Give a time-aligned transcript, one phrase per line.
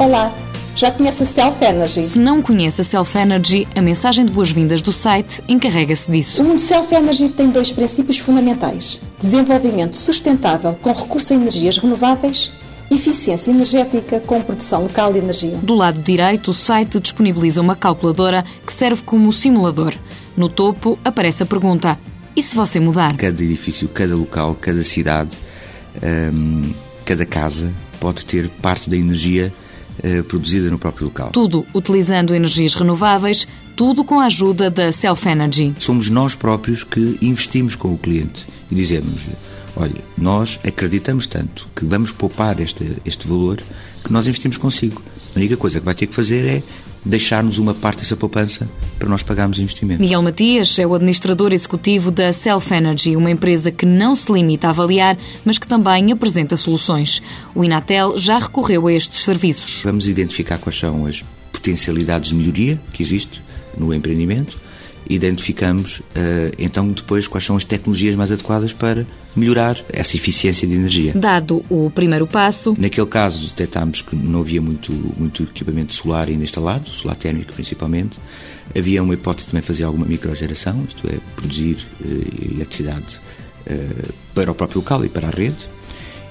[0.00, 0.34] Olá,
[0.74, 2.04] já conhece a Self Energy?
[2.04, 6.40] Se não conhece a Self Energy, a mensagem de boas-vindas do site encarrega-se disso.
[6.40, 12.50] O mundo Self Energy tem dois princípios fundamentais: desenvolvimento sustentável com recurso a energias renováveis
[12.90, 15.58] eficiência energética com produção local de energia.
[15.62, 19.94] Do lado direito, o site disponibiliza uma calculadora que serve como simulador.
[20.34, 22.00] No topo aparece a pergunta:
[22.34, 23.18] e se você mudar?
[23.18, 25.36] Cada edifício, cada local, cada cidade,
[26.02, 26.72] hum,
[27.04, 27.70] cada casa
[28.00, 29.52] pode ter parte da energia
[30.28, 31.30] produzida no próprio local.
[31.30, 33.46] Tudo utilizando energias renováveis,
[33.76, 35.74] tudo com a ajuda da Self Energy.
[35.78, 39.26] Somos nós próprios que investimos com o cliente e dizemos
[39.76, 43.62] olha, nós acreditamos tanto que vamos poupar este, este valor
[44.04, 45.02] que nós investimos consigo.
[45.34, 46.62] A única coisa que vai ter que fazer é
[47.04, 48.68] deixar-nos uma parte dessa poupança
[48.98, 50.00] para nós pagarmos o investimento.
[50.00, 54.66] Miguel Matias é o administrador executivo da Self Energy, uma empresa que não se limita
[54.66, 57.22] a avaliar, mas que também apresenta soluções.
[57.54, 59.80] O Inatel já recorreu a estes serviços.
[59.82, 63.42] Vamos identificar quais são as potencialidades de melhoria que existe
[63.76, 64.58] no empreendimento
[65.08, 70.74] identificamos eh, então depois quais são as tecnologias mais adequadas para melhorar essa eficiência de
[70.74, 71.12] energia.
[71.14, 72.74] Dado o primeiro passo.
[72.78, 78.18] Naquele caso detectámos que não havia muito, muito equipamento solar ainda instalado, solar térmico principalmente.
[78.76, 83.20] Havia uma hipótese também de fazer alguma microgeração, isto é, produzir uh, eletricidade
[83.66, 85.68] uh, para o próprio local e para a rede.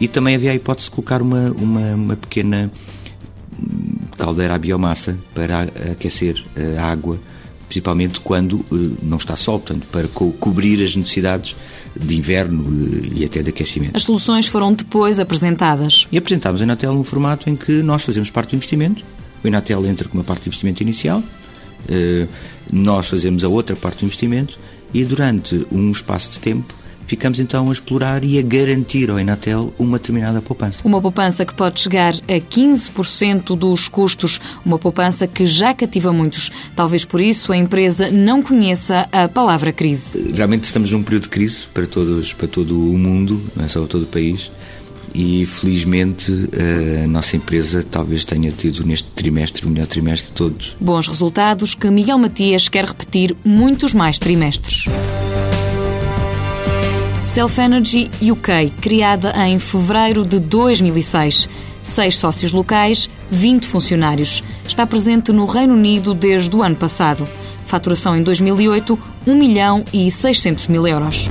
[0.00, 2.72] E também havia a hipótese de colocar uma, uma, uma pequena
[3.58, 6.42] hum, caldeira à biomassa para aquecer
[6.78, 7.20] a água
[7.72, 11.56] principalmente quando uh, não está sol, portanto, para co cobrir as necessidades
[11.96, 13.96] de inverno uh, e até de aquecimento.
[13.96, 16.06] As soluções foram depois apresentadas.
[16.12, 19.02] E apresentámos a Inatel num formato em que nós fazemos parte do investimento,
[19.42, 22.28] o Inatel entra com uma parte do investimento inicial, uh,
[22.70, 24.58] nós fazemos a outra parte do investimento
[24.92, 26.74] e durante um espaço de tempo
[27.12, 30.80] ficamos então a explorar e a garantir ao Enatel uma determinada poupança.
[30.82, 36.50] Uma poupança que pode chegar a 15% dos custos, uma poupança que já cativa muitos.
[36.74, 40.32] Talvez por isso a empresa não conheça a palavra crise.
[40.34, 43.84] Realmente estamos num período de crise para, todos, para todo o mundo, não é só
[43.84, 44.50] todo o país.
[45.14, 46.32] E felizmente
[47.04, 50.74] a nossa empresa talvez tenha tido neste trimestre o melhor trimestre de todos.
[50.80, 54.86] Bons resultados que Miguel Matias quer repetir muitos mais trimestres.
[57.32, 61.48] Self Energy UK, criada em fevereiro de 2006.
[61.82, 64.44] Seis sócios locais, 20 funcionários.
[64.68, 67.26] Está presente no Reino Unido desde o ano passado.
[67.64, 71.30] Faturação em 2008, 1 milhão e 600 mil euros.